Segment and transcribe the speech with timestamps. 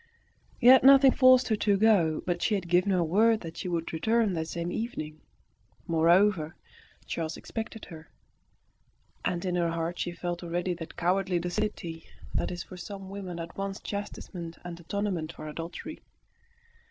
[0.59, 3.93] Yet nothing forced her to go; but she had given her word that she would
[3.93, 5.21] return that same evening.
[5.85, 6.55] Moreover,
[7.05, 8.07] Charles expected her,
[9.23, 12.03] and in her heart she felt already that cowardly docility
[12.33, 15.99] that is for some women at once the chastisement and atonement of adultery.